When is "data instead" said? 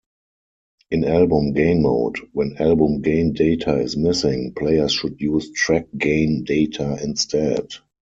6.43-7.67